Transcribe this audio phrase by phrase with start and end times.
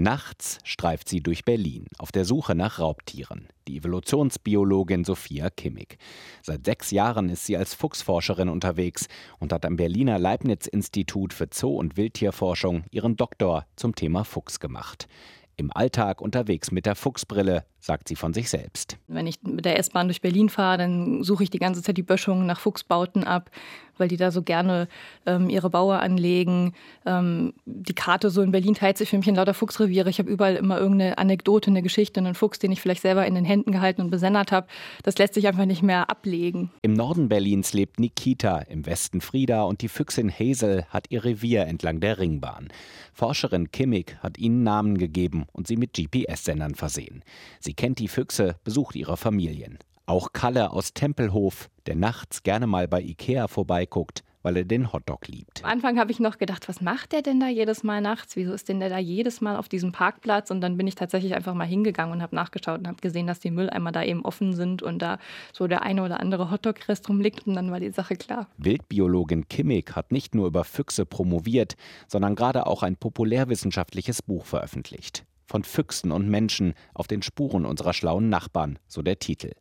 [0.00, 3.48] Nachts streift sie durch Berlin auf der Suche nach Raubtieren.
[3.66, 5.98] Die Evolutionsbiologin Sophia Kimmig.
[6.40, 9.08] Seit sechs Jahren ist sie als Fuchsforscherin unterwegs
[9.40, 15.08] und hat am Berliner Leibniz-Institut für Zoo- und Wildtierforschung ihren Doktor zum Thema Fuchs gemacht.
[15.56, 18.96] Im Alltag unterwegs mit der Fuchsbrille, sagt sie von sich selbst.
[19.08, 22.04] Wenn ich mit der S-Bahn durch Berlin fahre, dann suche ich die ganze Zeit die
[22.04, 23.50] Böschungen nach Fuchsbauten ab,
[23.98, 24.88] weil die da so gerne
[25.26, 26.74] ähm, ihre Baue anlegen.
[27.06, 30.10] Ähm, die Karte so in Berlin teilt sich für mich in lauter Fuchsreviere.
[30.10, 33.34] Ich habe überall immer irgendeine Anekdote, eine Geschichte, einen Fuchs, den ich vielleicht selber in
[33.34, 34.66] den Händen gehalten und besendert habe.
[35.02, 36.70] Das lässt sich einfach nicht mehr ablegen.
[36.82, 41.66] Im Norden Berlins lebt Nikita, im Westen Frieda und die Füchsin Hazel hat ihr Revier
[41.66, 42.68] entlang der Ringbahn.
[43.12, 47.22] Forscherin Kimmig hat ihnen Namen gegeben und sie mit GPS-Sendern versehen.
[47.60, 49.78] Sie kennt die Füchse, besucht ihre Familien.
[50.08, 55.28] Auch Kalle aus Tempelhof, der nachts gerne mal bei Ikea vorbeiguckt, weil er den Hotdog
[55.28, 55.62] liebt.
[55.62, 58.34] Am Anfang habe ich noch gedacht, was macht der denn da jedes Mal nachts?
[58.34, 60.50] Wieso ist denn der da jedes Mal auf diesem Parkplatz?
[60.50, 63.40] Und dann bin ich tatsächlich einfach mal hingegangen und habe nachgeschaut und habe gesehen, dass
[63.40, 65.18] die Mülleimer da eben offen sind und da
[65.52, 68.46] so der eine oder andere Hotdog-Rest rumliegt und dann war die Sache klar.
[68.56, 75.26] Wildbiologin Kimmig hat nicht nur über Füchse promoviert, sondern gerade auch ein populärwissenschaftliches Buch veröffentlicht.
[75.48, 79.52] Von Füchsen und Menschen auf den Spuren unserer schlauen Nachbarn, so der Titel.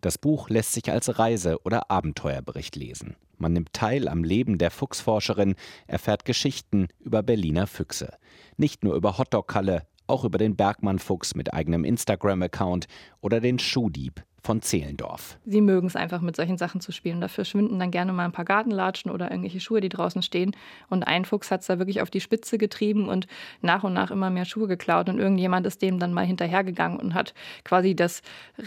[0.00, 3.14] Das Buch lässt sich als Reise- oder Abenteuerbericht lesen.
[3.36, 5.54] Man nimmt teil am Leben der Fuchsforscherin,
[5.86, 8.14] erfährt Geschichten über Berliner Füchse.
[8.56, 12.88] Nicht nur über Hotdog-Kalle, auch über den Bergmann-Fuchs mit eigenem Instagram-Account
[13.20, 15.36] oder den Schuhdieb, von Zehlendorf.
[15.44, 17.20] Sie mögen es einfach mit solchen Sachen zu spielen.
[17.20, 20.56] Dafür schwinden dann gerne mal ein paar Gartenlatschen oder irgendwelche Schuhe, die draußen stehen.
[20.88, 23.26] Und ein Fuchs hat es da wirklich auf die Spitze getrieben und
[23.60, 25.10] nach und nach immer mehr Schuhe geklaut.
[25.10, 28.22] Und irgendjemand ist dem dann mal hinterhergegangen und hat quasi das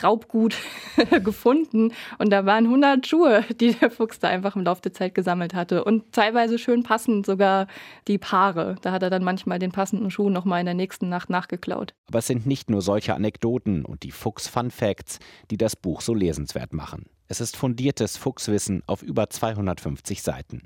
[0.00, 0.54] Raubgut
[1.24, 1.92] gefunden.
[2.18, 5.54] Und da waren 100 Schuhe, die der Fuchs da einfach im Laufe der Zeit gesammelt
[5.54, 5.82] hatte.
[5.82, 7.66] Und teilweise schön passend sogar
[8.06, 8.76] die Paare.
[8.82, 11.94] Da hat er dann manchmal den passenden Schuh noch mal in der nächsten Nacht nachgeklaut.
[12.06, 15.18] Aber es sind nicht nur solche Anekdoten und die Fuchs-Fun-Facts,
[15.50, 17.06] die das Buch so lesenswert machen.
[17.26, 20.62] Es ist fundiertes Fuchswissen auf über 250 Seiten.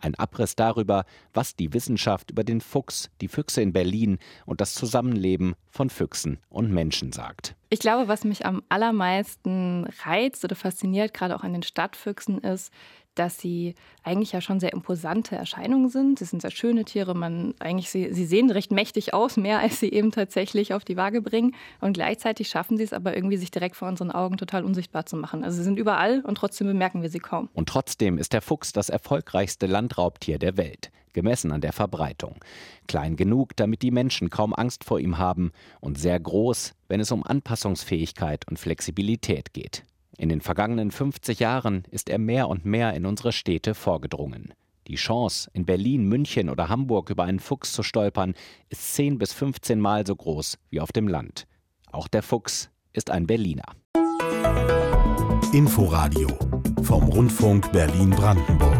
[0.00, 4.74] Ein Abriss darüber, was die Wissenschaft über den Fuchs, die Füchse in Berlin und das
[4.74, 7.54] Zusammenleben von Füchsen und Menschen sagt.
[7.68, 12.72] Ich glaube, was mich am allermeisten reizt oder fasziniert, gerade auch an den Stadtfüchsen, ist,
[13.14, 16.18] dass sie eigentlich ja schon sehr imposante Erscheinungen sind.
[16.18, 17.14] Sie sind sehr schöne Tiere.
[17.14, 20.96] Man eigentlich sie, sie sehen recht mächtig aus, mehr als sie eben tatsächlich auf die
[20.96, 21.54] Waage bringen.
[21.80, 25.16] Und gleichzeitig schaffen sie es aber irgendwie, sich direkt vor unseren Augen total unsichtbar zu
[25.16, 25.44] machen.
[25.44, 27.48] Also sie sind überall und trotzdem bemerken wir sie kaum.
[27.52, 32.36] Und trotzdem ist der Fuchs das erfolgreichste Landraubtier der Welt gemessen an der Verbreitung.
[32.86, 37.10] Klein genug, damit die Menschen kaum Angst vor ihm haben und sehr groß, wenn es
[37.10, 39.82] um Anpassungsfähigkeit und Flexibilität geht.
[40.16, 44.54] In den vergangenen 50 Jahren ist er mehr und mehr in unsere Städte vorgedrungen.
[44.86, 48.34] Die Chance, in Berlin, München oder Hamburg über einen Fuchs zu stolpern,
[48.68, 51.48] ist 10 bis 15 Mal so groß wie auf dem Land.
[51.90, 53.74] Auch der Fuchs ist ein Berliner.
[55.52, 56.28] Inforadio
[56.84, 58.79] vom Rundfunk Berlin-Brandenburg.